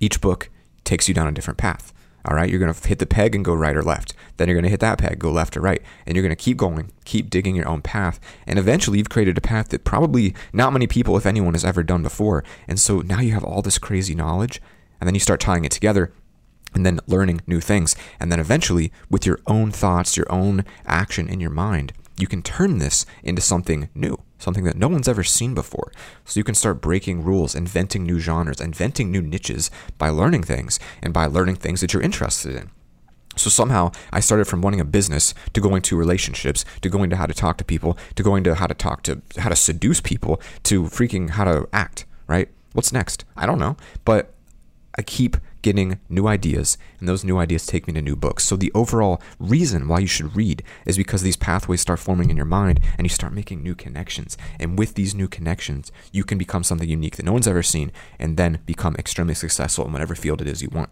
Each 0.00 0.20
book 0.20 0.50
takes 0.82 1.06
you 1.06 1.14
down 1.14 1.28
a 1.28 1.32
different 1.32 1.58
path. 1.58 1.92
All 2.24 2.34
right, 2.34 2.50
you're 2.50 2.58
going 2.58 2.72
to 2.72 2.88
hit 2.88 2.98
the 2.98 3.06
peg 3.06 3.34
and 3.34 3.44
go 3.44 3.54
right 3.54 3.76
or 3.76 3.82
left. 3.82 4.14
Then 4.36 4.48
you're 4.48 4.56
going 4.56 4.64
to 4.64 4.70
hit 4.70 4.80
that 4.80 4.98
peg, 4.98 5.18
go 5.18 5.30
left 5.30 5.56
or 5.56 5.60
right. 5.60 5.80
And 6.04 6.16
you're 6.16 6.22
going 6.22 6.36
to 6.36 6.44
keep 6.44 6.58
going, 6.58 6.92
keep 7.04 7.30
digging 7.30 7.56
your 7.56 7.68
own 7.68 7.80
path. 7.80 8.20
And 8.46 8.58
eventually 8.58 8.98
you've 8.98 9.08
created 9.08 9.38
a 9.38 9.40
path 9.40 9.68
that 9.68 9.84
probably 9.84 10.34
not 10.52 10.72
many 10.72 10.86
people, 10.86 11.16
if 11.16 11.24
anyone, 11.24 11.54
has 11.54 11.64
ever 11.64 11.82
done 11.82 12.02
before. 12.02 12.44
And 12.68 12.78
so 12.78 13.00
now 13.00 13.20
you 13.20 13.32
have 13.32 13.44
all 13.44 13.62
this 13.62 13.78
crazy 13.78 14.14
knowledge. 14.14 14.60
And 15.00 15.06
then 15.06 15.14
you 15.14 15.20
start 15.20 15.40
tying 15.40 15.64
it 15.64 15.72
together 15.72 16.12
and 16.74 16.84
then 16.86 17.00
learning 17.06 17.40
new 17.46 17.60
things. 17.60 17.96
And 18.18 18.30
then 18.30 18.40
eventually, 18.40 18.92
with 19.08 19.26
your 19.26 19.40
own 19.46 19.70
thoughts, 19.70 20.16
your 20.16 20.30
own 20.30 20.64
action 20.86 21.28
in 21.28 21.40
your 21.40 21.50
mind, 21.50 21.92
you 22.18 22.26
can 22.26 22.42
turn 22.42 22.78
this 22.78 23.06
into 23.22 23.40
something 23.40 23.88
new, 23.94 24.20
something 24.38 24.64
that 24.64 24.76
no 24.76 24.88
one's 24.88 25.08
ever 25.08 25.24
seen 25.24 25.54
before. 25.54 25.90
So 26.24 26.38
you 26.38 26.44
can 26.44 26.54
start 26.54 26.82
breaking 26.82 27.24
rules, 27.24 27.54
inventing 27.54 28.04
new 28.04 28.18
genres, 28.18 28.60
inventing 28.60 29.10
new 29.10 29.22
niches 29.22 29.70
by 29.96 30.10
learning 30.10 30.42
things 30.42 30.78
and 31.02 31.14
by 31.14 31.26
learning 31.26 31.56
things 31.56 31.80
that 31.80 31.92
you're 31.92 32.02
interested 32.02 32.54
in. 32.54 32.70
So 33.36 33.48
somehow 33.48 33.92
I 34.12 34.20
started 34.20 34.46
from 34.46 34.60
wanting 34.60 34.80
a 34.80 34.84
business 34.84 35.34
to 35.54 35.60
going 35.60 35.82
to 35.82 35.96
relationships, 35.96 36.64
to 36.82 36.88
going 36.88 37.10
to 37.10 37.16
how 37.16 37.26
to 37.26 37.34
talk 37.34 37.56
to 37.58 37.64
people, 37.64 37.96
to 38.16 38.22
going 38.22 38.44
to 38.44 38.56
how 38.56 38.66
to 38.66 38.74
talk 38.74 39.02
to 39.04 39.22
how 39.38 39.48
to 39.48 39.56
seduce 39.56 40.00
people, 40.00 40.40
to 40.64 40.82
freaking 40.84 41.30
how 41.30 41.44
to 41.44 41.68
act, 41.72 42.06
right? 42.26 42.48
What's 42.72 42.92
next? 42.92 43.24
I 43.36 43.46
don't 43.46 43.58
know. 43.58 43.76
But 44.04 44.34
I 44.96 45.02
keep 45.02 45.36
getting 45.62 46.00
new 46.08 46.26
ideas, 46.26 46.76
and 46.98 47.08
those 47.08 47.24
new 47.24 47.38
ideas 47.38 47.66
take 47.66 47.86
me 47.86 47.92
to 47.94 48.02
new 48.02 48.16
books. 48.16 48.44
So, 48.44 48.56
the 48.56 48.72
overall 48.74 49.20
reason 49.38 49.88
why 49.88 50.00
you 50.00 50.06
should 50.06 50.34
read 50.34 50.62
is 50.86 50.96
because 50.96 51.22
these 51.22 51.36
pathways 51.36 51.80
start 51.80 52.00
forming 52.00 52.30
in 52.30 52.36
your 52.36 52.46
mind 52.46 52.80
and 52.98 53.04
you 53.04 53.08
start 53.10 53.32
making 53.32 53.62
new 53.62 53.74
connections. 53.74 54.36
And 54.58 54.78
with 54.78 54.94
these 54.94 55.14
new 55.14 55.28
connections, 55.28 55.92
you 56.12 56.24
can 56.24 56.38
become 56.38 56.64
something 56.64 56.88
unique 56.88 57.16
that 57.16 57.26
no 57.26 57.32
one's 57.32 57.48
ever 57.48 57.62
seen 57.62 57.92
and 58.18 58.36
then 58.36 58.60
become 58.66 58.96
extremely 58.96 59.34
successful 59.34 59.86
in 59.86 59.92
whatever 59.92 60.14
field 60.14 60.40
it 60.40 60.48
is 60.48 60.62
you 60.62 60.70
want. 60.70 60.90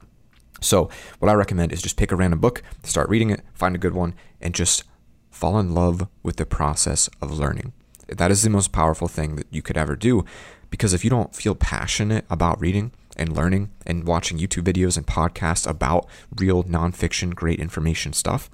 So, 0.61 0.91
what 1.19 1.29
I 1.29 1.35
recommend 1.35 1.73
is 1.73 1.83
just 1.83 1.97
pick 1.97 2.13
a 2.13 2.17
random 2.17 2.41
book, 2.41 2.63
start 2.83 3.09
reading 3.09 3.31
it, 3.31 3.43
find 3.55 3.75
a 3.75 3.79
good 3.79 3.95
one, 3.95 4.15
and 4.41 4.55
just 4.55 4.85
fall 5.31 5.59
in 5.59 5.75
love 5.75 6.09
with 6.23 6.37
the 6.37 6.47
process 6.47 7.09
of 7.21 7.39
learning. 7.39 7.73
That 8.09 8.31
is 8.31 8.43
the 8.43 8.51
most 8.51 8.73
powerful 8.73 9.07
thing 9.07 9.37
that 9.37 9.47
you 9.51 9.63
could 9.63 9.77
ever 9.77 9.95
do 9.95 10.25
because 10.71 10.93
if 10.93 11.05
you 11.05 11.11
don't 11.11 11.35
feel 11.35 11.55
passionate 11.55 12.25
about 12.31 12.61
reading, 12.61 12.93
and 13.19 13.37
learning 13.37 13.71
and 13.87 14.07
watching 14.07 14.39
YouTube 14.39 14.65
videos 14.65 14.97
and 14.97 15.07
podcasts 15.07 15.69
about 15.69 16.07
real 16.37 16.65
nonfiction, 16.65 17.35
great 17.35 17.61
information 17.61 18.13
stuff 18.13 18.51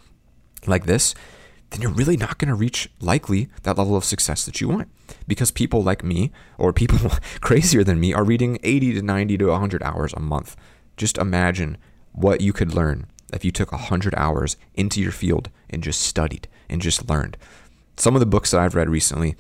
like 0.66 0.86
this, 0.86 1.14
then 1.70 1.80
you're 1.80 1.90
really 1.90 2.16
not 2.16 2.38
going 2.38 2.48
to 2.48 2.54
reach 2.54 2.88
likely 3.00 3.48
that 3.62 3.76
level 3.76 3.96
of 3.96 4.04
success 4.04 4.44
that 4.46 4.60
you 4.60 4.68
want. 4.68 4.88
Because 5.26 5.50
people 5.50 5.82
like 5.82 6.04
me 6.04 6.30
or 6.58 6.72
people 6.72 7.10
crazier 7.40 7.84
than 7.84 8.00
me 8.00 8.14
are 8.14 8.24
reading 8.24 8.58
80 8.62 8.94
to 8.94 9.02
90 9.02 9.38
to 9.38 9.46
100 9.46 9.82
hours 9.82 10.12
a 10.12 10.20
month. 10.20 10.56
Just 10.96 11.18
imagine 11.18 11.76
what 12.12 12.40
you 12.40 12.52
could 12.52 12.74
learn 12.74 13.06
if 13.32 13.44
you 13.44 13.50
took 13.50 13.72
100 13.72 14.14
hours 14.16 14.56
into 14.74 15.00
your 15.00 15.12
field 15.12 15.50
and 15.68 15.82
just 15.82 16.00
studied 16.00 16.48
and 16.68 16.80
just 16.80 17.08
learned. 17.08 17.36
Some 17.96 18.14
of 18.14 18.20
the 18.20 18.26
books 18.26 18.52
that 18.52 18.60
I've 18.60 18.74
read 18.74 18.88
recently 18.88 19.36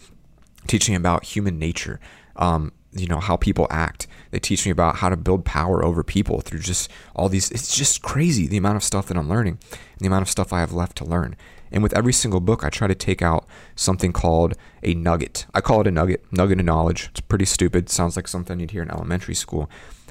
teaching 0.66 0.94
about 0.94 1.24
human 1.24 1.58
nature, 1.58 2.00
um, 2.36 2.72
you 2.94 3.06
know 3.06 3.20
how 3.20 3.36
people 3.36 3.66
act. 3.70 4.06
They 4.30 4.38
teach 4.38 4.64
me 4.64 4.72
about 4.72 4.96
how 4.96 5.08
to 5.08 5.16
build 5.16 5.44
power 5.44 5.84
over 5.84 6.02
people 6.02 6.40
through 6.40 6.60
just 6.60 6.90
all 7.14 7.28
these 7.28 7.50
it's 7.50 7.76
just 7.76 8.02
crazy 8.02 8.46
the 8.46 8.56
amount 8.56 8.76
of 8.76 8.82
stuff 8.82 9.06
that 9.06 9.16
i'm 9.16 9.28
learning 9.28 9.58
and 9.72 10.00
the 10.00 10.06
amount 10.06 10.22
of 10.22 10.28
stuff 10.28 10.52
i 10.52 10.60
have 10.60 10.72
left 10.72 10.96
to 10.98 11.04
learn. 11.04 11.36
And 11.72 11.82
with 11.82 11.96
every 11.96 12.12
single 12.12 12.40
book 12.40 12.64
i 12.64 12.68
try 12.68 12.86
to 12.86 12.94
take 12.94 13.22
out 13.22 13.46
something 13.74 14.12
called 14.12 14.54
a 14.82 14.94
nugget. 14.94 15.46
I 15.54 15.60
call 15.60 15.80
it 15.80 15.86
a 15.86 15.90
nugget 15.90 16.24
nugget 16.32 16.60
of 16.60 16.66
knowledge. 16.66 17.08
It's 17.10 17.20
pretty 17.20 17.44
stupid. 17.44 17.88
Sounds 17.88 18.16
like 18.16 18.28
something 18.28 18.60
you'd 18.60 18.70
hear 18.70 18.82
in 18.82 18.90
elementary 18.90 19.34
school. 19.34 19.70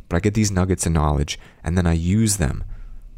But 0.10 0.18
i 0.18 0.20
get 0.20 0.34
these 0.34 0.52
nuggets 0.52 0.86
of 0.86 0.92
knowledge 0.92 1.40
and 1.64 1.78
then 1.78 1.88
i 1.88 1.94
use 1.94 2.38
them. 2.38 2.64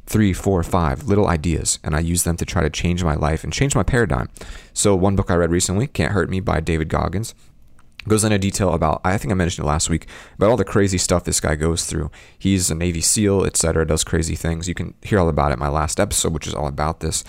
Three, 0.08 0.34
four, 0.34 0.62
five 0.62 1.06
little 1.06 1.28
ideas, 1.28 1.80
and 1.84 1.96
I 1.96 2.00
use 2.00 2.26
them 2.26 2.38
to 2.38 2.46
try 2.46 2.62
to 2.62 2.70
change 2.70 3.04
my 3.04 3.16
life 3.16 3.44
and 3.44 3.52
change 3.52 3.76
my 3.76 3.82
paradigm. 3.82 4.30
So, 4.72 4.96
one 4.96 5.16
book 5.16 5.32
I 5.32 5.34
read 5.34 5.50
recently, 5.50 5.88
Can't 5.88 6.12
Hurt 6.12 6.30
Me 6.30 6.40
by 6.40 6.60
David 6.60 6.90
Goggins, 6.90 7.34
goes 8.08 8.24
into 8.24 8.38
detail 8.38 8.74
about 8.74 9.02
I 9.04 9.18
think 9.18 9.32
I 9.32 9.36
mentioned 9.36 9.66
it 9.66 9.68
last 9.68 9.90
week 9.90 10.08
about 10.36 10.50
all 10.50 10.58
the 10.58 10.64
crazy 10.64 10.98
stuff 10.98 11.24
this 11.24 11.40
guy 11.40 11.56
goes 11.56 11.86
through. 11.86 12.12
He's 12.38 12.70
a 12.70 12.76
Navy 12.76 13.02
SEAL, 13.02 13.46
etc. 13.46 13.86
Does 13.86 14.04
crazy 14.04 14.36
things. 14.36 14.68
You 14.68 14.74
can 14.76 14.94
hear 15.02 15.20
all 15.20 15.30
about 15.30 15.52
it 15.52 15.56
in 15.56 15.60
my 15.60 15.70
last 15.70 16.00
episode, 16.00 16.34
which 16.34 16.48
is 16.48 16.54
all 16.54 16.68
about 16.68 17.00
this. 17.00 17.24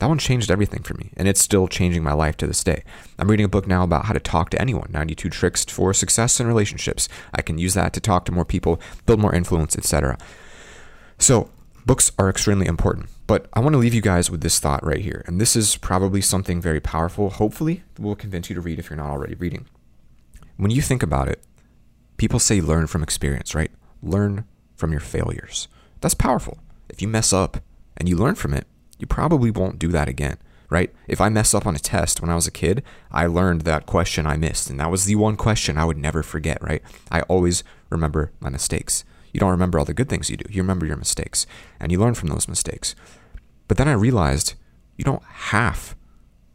That 0.00 0.08
one 0.08 0.18
changed 0.18 0.50
everything 0.50 0.82
for 0.82 0.94
me, 0.94 1.12
and 1.16 1.28
it's 1.28 1.40
still 1.40 1.68
changing 1.68 2.02
my 2.02 2.12
life 2.12 2.36
to 2.38 2.46
this 2.48 2.64
day. 2.64 2.82
I'm 3.18 3.30
reading 3.30 3.46
a 3.46 3.48
book 3.48 3.68
now 3.68 3.84
about 3.84 4.06
how 4.06 4.12
to 4.12 4.20
talk 4.20 4.50
to 4.50 4.60
anyone 4.60 4.90
92 4.90 5.30
Tricks 5.30 5.64
for 5.66 5.94
Success 5.94 6.40
in 6.40 6.48
Relationships. 6.48 7.08
I 7.32 7.42
can 7.42 7.58
use 7.58 7.74
that 7.74 7.92
to 7.92 8.00
talk 8.00 8.24
to 8.24 8.32
more 8.32 8.44
people, 8.44 8.80
build 9.06 9.20
more 9.20 9.34
influence, 9.34 9.78
etc. 9.78 10.18
So, 11.18 11.48
books 11.86 12.10
are 12.18 12.28
extremely 12.28 12.66
important, 12.66 13.06
but 13.28 13.46
I 13.52 13.60
want 13.60 13.74
to 13.74 13.78
leave 13.78 13.94
you 13.94 14.00
guys 14.00 14.32
with 14.32 14.40
this 14.40 14.58
thought 14.58 14.84
right 14.84 15.00
here. 15.00 15.22
And 15.26 15.40
this 15.40 15.54
is 15.54 15.76
probably 15.76 16.20
something 16.20 16.60
very 16.60 16.80
powerful, 16.80 17.30
hopefully, 17.30 17.84
will 17.96 18.16
convince 18.16 18.50
you 18.50 18.54
to 18.56 18.60
read 18.60 18.80
if 18.80 18.90
you're 18.90 18.96
not 18.96 19.10
already 19.10 19.36
reading. 19.36 19.66
When 20.56 20.70
you 20.70 20.82
think 20.82 21.02
about 21.02 21.28
it, 21.28 21.42
people 22.16 22.38
say 22.38 22.60
learn 22.60 22.86
from 22.86 23.02
experience, 23.02 23.54
right? 23.54 23.70
Learn 24.02 24.44
from 24.76 24.92
your 24.92 25.00
failures. 25.00 25.68
That's 26.00 26.14
powerful. 26.14 26.58
If 26.88 27.02
you 27.02 27.08
mess 27.08 27.32
up 27.32 27.58
and 27.96 28.08
you 28.08 28.16
learn 28.16 28.34
from 28.34 28.54
it, 28.54 28.66
you 28.98 29.06
probably 29.06 29.50
won't 29.50 29.78
do 29.78 29.88
that 29.88 30.08
again, 30.08 30.36
right? 30.70 30.94
If 31.08 31.20
I 31.20 31.28
mess 31.28 31.54
up 31.54 31.66
on 31.66 31.74
a 31.74 31.80
test 31.80 32.20
when 32.20 32.30
I 32.30 32.34
was 32.34 32.46
a 32.46 32.52
kid, 32.52 32.82
I 33.10 33.26
learned 33.26 33.62
that 33.62 33.86
question 33.86 34.26
I 34.26 34.36
missed, 34.36 34.70
and 34.70 34.78
that 34.78 34.90
was 34.90 35.04
the 35.04 35.16
one 35.16 35.36
question 35.36 35.76
I 35.76 35.84
would 35.84 35.98
never 35.98 36.22
forget, 36.22 36.62
right? 36.62 36.82
I 37.10 37.22
always 37.22 37.64
remember 37.90 38.32
my 38.40 38.48
mistakes. 38.48 39.04
You 39.32 39.40
don't 39.40 39.50
remember 39.50 39.78
all 39.78 39.84
the 39.84 39.94
good 39.94 40.08
things 40.08 40.30
you 40.30 40.36
do, 40.36 40.46
you 40.48 40.62
remember 40.62 40.86
your 40.86 40.96
mistakes, 40.96 41.46
and 41.80 41.90
you 41.90 41.98
learn 41.98 42.14
from 42.14 42.28
those 42.28 42.46
mistakes. 42.46 42.94
But 43.66 43.76
then 43.76 43.88
I 43.88 43.92
realized 43.92 44.54
you 44.96 45.04
don't 45.04 45.24
have, 45.24 45.96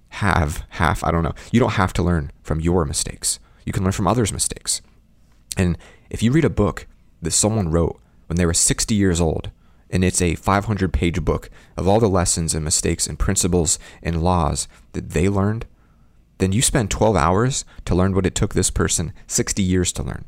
have, 0.10 0.66
half, 0.70 1.04
I 1.04 1.12
don't 1.12 1.24
know, 1.24 1.36
you 1.52 1.60
don't 1.60 1.74
have 1.74 1.92
to 1.94 2.04
learn 2.04 2.32
from 2.42 2.62
your 2.62 2.86
mistakes. 2.86 3.40
You 3.66 3.74
can 3.74 3.84
learn 3.84 3.92
from 3.92 4.08
others' 4.08 4.34
mistakes. 4.34 4.82
And 5.58 5.78
if 6.10 6.24
you 6.24 6.32
read 6.32 6.46
a 6.46 6.50
book 6.50 6.88
that 7.22 7.32
someone 7.32 7.70
wrote 7.70 8.00
when 8.28 8.38
they 8.38 8.46
were 8.46 8.54
60 8.54 8.96
years 8.96 9.20
old, 9.20 9.52
and 9.90 10.04
it's 10.04 10.22
a 10.22 10.36
500 10.36 10.94
page 10.94 11.24
book 11.26 11.50
of 11.76 11.88
all 11.88 12.00
the 12.00 12.08
lessons 12.08 12.54
and 12.54 12.64
mistakes 12.64 13.08
and 13.08 13.18
principles 13.18 13.80
and 14.04 14.24
laws 14.24 14.68
that 14.94 15.10
they 15.10 15.28
learned, 15.28 15.66
then 16.38 16.52
you 16.52 16.62
spend 16.62 16.90
12 16.92 17.16
hours 17.16 17.66
to 17.86 17.96
learn 17.96 18.14
what 18.14 18.26
it 18.26 18.36
took 18.36 18.54
this 18.54 18.70
person 18.70 19.14
60 19.28 19.62
years 19.62 19.92
to 19.94 20.04
learn. 20.04 20.26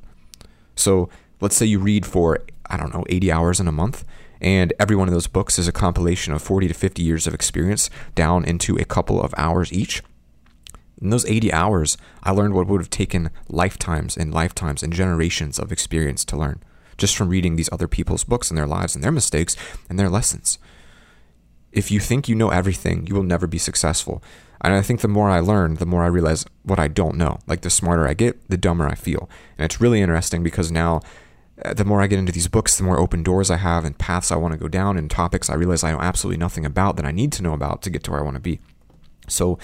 So 0.76 1.10
let's 1.40 1.56
say 1.56 1.66
you 1.66 1.80
read 1.80 2.06
for, 2.06 2.40
I 2.70 2.78
don't 2.78 2.94
know, 2.94 3.06
80 3.10 3.32
hours 3.32 3.60
in 3.60 3.68
a 3.68 3.72
month, 3.72 4.04
and 4.42 4.74
every 4.80 4.96
one 4.96 5.08
of 5.08 5.14
those 5.14 5.28
books 5.28 5.60
is 5.60 5.68
a 5.68 5.72
compilation 5.72 6.34
of 6.34 6.42
40 6.42 6.68
to 6.68 6.74
50 6.74 7.04
years 7.04 7.28
of 7.28 7.34
experience 7.34 7.90
down 8.16 8.44
into 8.44 8.76
a 8.78 8.86
couple 8.86 9.22
of 9.22 9.34
hours 9.38 9.72
each. 9.72 10.02
In 11.02 11.10
those 11.10 11.26
80 11.26 11.52
hours, 11.52 11.98
I 12.24 12.32
learned 12.32 12.54
what 12.54 12.68
would 12.68 12.80
have 12.80 12.90
taken 12.90 13.32
lifetimes 13.50 14.16
and 14.16 14.34
lifetimes 14.34 14.84
and 14.84 14.94
generations 14.94 15.58
of 15.58 15.72
experience 15.72 16.24
to 16.26 16.38
learn 16.38 16.62
just 17.02 17.16
from 17.16 17.30
reading 17.30 17.56
these 17.56 17.70
other 17.72 17.88
people's 17.88 18.24
books 18.24 18.50
and 18.50 18.58
their 18.58 18.68
lives 18.68 18.94
and 18.94 19.04
their 19.04 19.12
mistakes 19.12 19.58
and 19.90 19.98
their 19.98 20.10
lessons. 20.10 20.60
If 21.72 21.90
you 21.90 22.00
think 22.00 22.30
you 22.30 22.36
know 22.36 22.50
everything, 22.50 23.08
you 23.08 23.16
will 23.16 23.24
never 23.24 23.48
be 23.48 23.58
successful. 23.58 24.22
And 24.62 24.76
I 24.76 24.82
think 24.84 25.02
the 25.02 25.08
more 25.08 25.30
I 25.30 25.40
learn, 25.40 25.76
the 25.76 25.86
more 25.88 26.04
I 26.04 26.08
realize 26.08 26.46
what 26.64 26.80
I 26.80 26.88
don't 26.88 27.18
know. 27.18 27.40
Like 27.48 27.62
the 27.62 27.72
smarter 27.72 28.08
I 28.08 28.14
get, 28.14 28.48
the 28.50 28.58
dumber 28.58 28.88
I 28.88 28.94
feel. 28.94 29.28
And 29.58 29.66
it's 29.66 29.82
really 29.82 30.02
interesting 30.02 30.44
because 30.44 30.72
now, 30.72 31.02
uh, 31.66 31.74
the 31.74 31.86
more 31.86 32.02
I 32.02 32.08
get 32.08 32.20
into 32.20 32.32
these 32.32 32.48
books, 32.48 32.78
the 32.78 32.84
more 32.84 33.00
open 33.00 33.24
doors 33.24 33.50
I 33.50 33.58
have 33.58 33.84
and 33.84 33.98
paths 33.98 34.32
I 34.32 34.36
want 34.36 34.52
to 34.54 34.60
go 34.60 34.68
down 34.68 34.98
and 34.98 35.10
topics 35.10 35.50
I 35.50 35.56
realize 35.56 35.84
I 35.84 35.92
know 35.92 36.02
absolutely 36.02 36.38
nothing 36.38 36.66
about 36.66 36.98
that 36.98 37.06
I 37.06 37.12
need 37.12 37.32
to 37.34 37.44
know 37.44 37.54
about 37.54 37.82
to 37.84 37.90
get 37.90 38.04
to 38.04 38.12
where 38.12 38.20
I 38.20 38.24
want 38.24 38.36
to 38.36 38.42
be. 38.42 38.60
So 39.28 39.58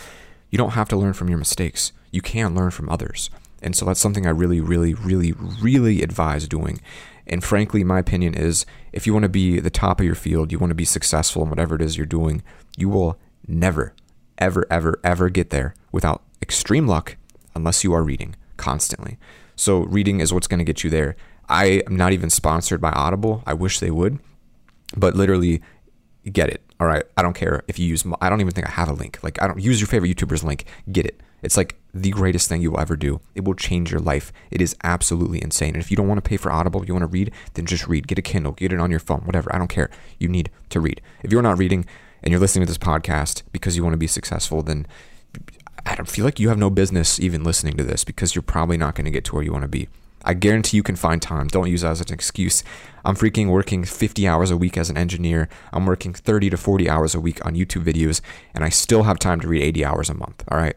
you 0.50 0.58
don't 0.58 0.72
have 0.72 0.89
to 0.89 0.98
learn 0.98 1.13
from 1.13 1.30
your 1.30 1.38
mistakes. 1.38 1.92
You 2.12 2.22
can 2.22 2.56
learn 2.56 2.72
from 2.72 2.89
others. 2.89 3.30
And 3.62 3.75
so 3.75 3.86
that's 3.86 4.00
something 4.00 4.25
I 4.25 4.32
really, 4.32 4.62
really, 4.62 4.94
really, 4.94 5.34
really 5.34 6.01
advise 6.01 6.48
doing. 6.48 6.80
And 7.25 7.44
frankly, 7.44 7.84
my 7.84 8.00
opinion 8.00 8.34
is 8.34 8.66
if 8.94 9.06
you 9.06 9.13
want 9.13 9.24
to 9.24 9.30
be 9.30 9.60
the 9.60 9.70
top 9.70 10.00
of 10.00 10.06
your 10.06 10.16
field, 10.16 10.51
you 10.51 10.60
want 10.60 10.72
to 10.72 10.75
be 10.75 10.86
successful 10.86 11.44
in 11.44 11.50
whatever 11.50 11.75
it 11.75 11.82
is 11.82 11.98
you're 11.98 12.06
doing, 12.06 12.44
you 12.77 12.88
will 12.88 13.20
never, 13.48 13.94
ever, 14.38 14.66
ever, 14.70 15.00
ever 15.04 15.30
get 15.30 15.50
there 15.50 15.74
without 15.92 16.24
extreme 16.42 16.88
luck 16.88 17.18
unless 17.56 17.84
you 17.84 17.94
are 17.94 18.04
reading 18.04 18.36
constantly. 18.56 19.18
So, 19.56 19.80
reading 19.80 20.20
is 20.20 20.32
what's 20.32 20.48
going 20.48 20.60
to 20.60 20.63
get 20.63 20.84
you 20.84 20.89
there. 20.89 21.16
I 21.50 21.82
am 21.88 21.96
not 21.96 22.13
even 22.13 22.30
sponsored 22.30 22.80
by 22.80 22.92
Audible. 22.92 23.42
I 23.46 23.54
wish 23.54 23.80
they 23.80 23.92
would, 23.92 24.20
but 24.96 25.16
literally, 25.16 25.62
get 26.32 26.50
it. 26.50 26.62
All 26.79 26.88
right. 26.88 27.03
I 27.15 27.22
don't 27.22 27.34
care 27.34 27.63
if 27.67 27.79
you 27.79 27.88
use, 27.88 28.05
my, 28.05 28.15
I 28.22 28.29
don't 28.29 28.41
even 28.41 28.53
think 28.53 28.67
I 28.67 28.72
have 28.72 28.89
a 28.89 28.93
link. 28.93 29.19
Like, 29.24 29.41
I 29.41 29.48
don't 29.48 29.60
use 29.60 29.79
your 29.79 29.88
favorite 29.88 30.15
YouTuber's 30.15 30.43
link. 30.43 30.65
Get 30.91 31.05
it. 31.05 31.19
It's 31.41 31.57
like 31.57 31.75
the 31.93 32.10
greatest 32.10 32.50
thing 32.50 32.62
you 32.62 32.72
will 32.72 32.79
ever 32.79 32.96
do. 32.96 33.19
It 33.36 33.43
will 33.43 33.53
change 33.53 33.91
your 33.91 34.00
life. 34.00 34.34
It 34.51 34.62
is 34.62 34.75
absolutely 34.84 35.41
insane. 35.41 35.75
And 35.75 35.81
if 35.81 35.91
you 35.91 35.98
don't 35.98 36.07
want 36.07 36.24
to 36.24 36.27
pay 36.27 36.38
for 36.38 36.51
Audible, 36.51 36.86
you 36.86 36.93
want 36.93 37.03
to 37.03 37.07
read, 37.07 37.31
then 37.53 37.65
just 37.65 37.88
read. 37.88 38.07
Get 38.07 38.19
a 38.19 38.24
Kindle, 38.24 38.53
get 38.53 38.74
it 38.74 38.79
on 38.79 38.91
your 38.91 39.00
phone, 39.00 39.22
whatever. 39.22 39.53
I 39.53 39.57
don't 39.57 39.69
care. 39.69 39.89
You 40.19 40.29
need 40.29 40.50
to 40.69 40.79
read. 40.79 41.01
If 41.24 41.31
you're 41.31 41.41
not 41.41 41.57
reading 41.57 41.86
and 42.24 42.31
you're 42.31 42.39
listening 42.39 42.65
to 42.65 42.69
this 42.69 42.77
podcast 42.77 43.43
because 43.51 43.77
you 43.77 43.84
want 43.84 43.93
to 43.93 43.98
be 43.98 44.07
successful, 44.07 44.63
then 44.63 44.88
I 45.86 45.96
don't 45.96 46.10
feel 46.10 46.25
like 46.25 46.39
you 46.39 46.50
have 46.50 46.57
no 46.57 46.69
business 46.69 47.19
even 47.19 47.43
listening 47.43 47.77
to 47.77 47.84
this 47.84 48.03
because 48.03 48.36
you're 48.36 48.41
probably 48.41 48.77
not 48.77 48.96
going 48.96 49.05
to 49.05 49.12
get 49.12 49.24
to 49.25 49.36
where 49.36 49.43
you 49.43 49.51
want 49.51 49.63
to 49.63 49.69
be. 49.69 49.88
I 50.24 50.34
guarantee 50.34 50.78
you 50.78 50.84
can 50.84 50.96
find 50.96 51.22
time. 51.22 51.48
Don't 51.48 51.70
use 51.70 51.82
that 51.82 51.92
as 51.92 52.02
an 52.02 52.14
excuse. 52.14 52.64
I'm 53.06 53.16
freaking 53.16 53.50
working 53.50 53.84
50 53.84 54.28
hours 54.28 54.52
a 54.52 54.58
week 54.58 54.78
as 54.78 54.90
an 54.90 54.98
engineer. 54.98 55.48
I'm 55.72 55.86
working 55.86 56.14
30 56.14 56.50
to 56.50 56.58
40 56.58 56.90
hours 56.90 57.16
a 57.16 57.20
week 57.20 57.46
on 57.46 57.56
YouTube 57.56 57.84
videos, 57.84 58.22
and 58.54 58.64
I 58.64 58.70
still 58.70 59.04
have 59.04 59.20
time 59.20 59.40
to 59.42 59.48
read 59.48 59.64
80 59.64 59.86
hours 59.86 60.10
a 60.10 60.14
month. 60.14 60.44
All 60.50 60.58
right 60.58 60.76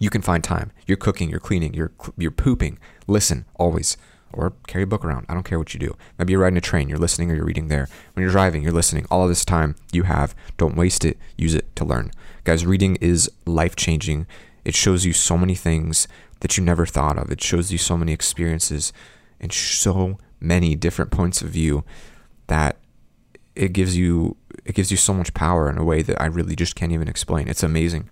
you 0.00 0.10
can 0.10 0.22
find 0.22 0.42
time. 0.42 0.72
You're 0.86 0.96
cooking, 0.96 1.30
you're 1.30 1.38
cleaning, 1.38 1.74
you're 1.74 1.92
you're 2.16 2.32
pooping. 2.32 2.78
Listen 3.06 3.44
always, 3.54 3.96
or 4.32 4.54
carry 4.66 4.82
a 4.82 4.86
book 4.86 5.04
around. 5.04 5.26
I 5.28 5.34
don't 5.34 5.44
care 5.44 5.58
what 5.58 5.72
you 5.74 5.78
do. 5.78 5.96
Maybe 6.18 6.32
you're 6.32 6.40
riding 6.40 6.56
a 6.56 6.62
train, 6.62 6.88
you're 6.88 6.98
listening, 6.98 7.30
or 7.30 7.36
you're 7.36 7.44
reading 7.44 7.68
there. 7.68 7.86
When 8.14 8.22
you're 8.22 8.32
driving, 8.32 8.62
you're 8.62 8.72
listening. 8.72 9.06
All 9.10 9.22
of 9.22 9.28
this 9.28 9.44
time 9.44 9.76
you 9.92 10.04
have, 10.04 10.34
don't 10.56 10.74
waste 10.74 11.04
it. 11.04 11.18
Use 11.36 11.54
it 11.54 11.76
to 11.76 11.84
learn, 11.84 12.10
guys. 12.42 12.66
Reading 12.66 12.96
is 12.96 13.30
life 13.46 13.76
changing. 13.76 14.26
It 14.64 14.74
shows 14.74 15.04
you 15.04 15.12
so 15.12 15.38
many 15.38 15.54
things 15.54 16.08
that 16.40 16.56
you 16.56 16.64
never 16.64 16.86
thought 16.86 17.18
of. 17.18 17.30
It 17.30 17.42
shows 17.42 17.70
you 17.72 17.78
so 17.78 17.96
many 17.96 18.12
experiences 18.12 18.92
and 19.40 19.52
so 19.52 20.18
many 20.40 20.74
different 20.74 21.10
points 21.10 21.42
of 21.42 21.48
view 21.48 21.84
that 22.46 22.76
it 23.54 23.72
gives 23.72 23.96
you 23.96 24.36
it 24.64 24.74
gives 24.74 24.90
you 24.90 24.96
so 24.96 25.14
much 25.14 25.34
power 25.34 25.70
in 25.70 25.78
a 25.78 25.84
way 25.84 26.02
that 26.02 26.20
I 26.20 26.26
really 26.26 26.56
just 26.56 26.74
can't 26.74 26.92
even 26.92 27.08
explain. 27.08 27.48
It's 27.48 27.62
amazing. 27.62 28.10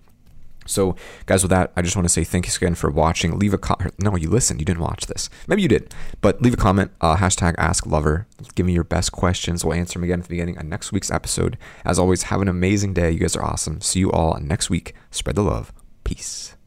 So, 0.67 0.97
guys, 1.25 1.43
with 1.43 1.51
that, 1.51 1.73
I 1.77 1.83
just 1.83 1.97
want 1.97 2.05
to 2.05 2.13
say 2.13 2.25
thanks 2.25 2.57
again 2.57 2.75
for 2.75 2.91
watching. 2.91 3.39
Leave 3.39 3.55
a 3.55 3.59
comment. 3.59 3.95
No, 3.99 4.17
you 4.17 4.29
listened. 4.29 4.61
You 4.61 4.67
didn't 4.67 4.83
watch 4.83 5.07
this. 5.07 5.31
Maybe 5.47 5.63
you 5.63 5.69
did, 5.69 5.95
but 6.21 6.43
leave 6.43 6.55
a 6.55 6.59
comment. 6.59 6.91
Uh, 7.01 7.17
hashtag 7.17 7.55
Ask 7.57 7.87
Lover. 7.87 8.27
Give 8.55 8.67
me 8.67 8.75
your 8.75 8.85
best 8.85 9.11
questions. 9.11 9.65
We'll 9.65 9.75
answer 9.75 9.95
them 9.95 10.05
again 10.05 10.21
at 10.21 10.25
the 10.27 10.31
beginning 10.31 10.59
of 10.59 10.65
next 10.65 10.93
week's 10.93 11.11
episode. 11.11 11.57
As 11.85 11.99
always, 11.99 12.25
have 12.25 12.43
an 12.43 12.49
amazing 12.49 12.93
day. 12.93 13.11
You 13.11 13.21
guys 13.21 13.35
are 13.35 13.45
awesome. 13.45 13.81
See 13.81 14.01
you 14.01 14.13
all 14.13 14.39
next 14.41 14.69
week. 14.69 14.95
Spread 15.11 15.37
the 15.37 15.43
love. 15.43 15.73
Peace. 16.05 16.58